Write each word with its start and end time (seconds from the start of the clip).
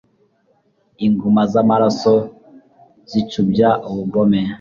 Inguma 1.05 1.41
z’amaraso 1.51 2.13
zicubya 3.11 3.69
ubugome 3.89 4.41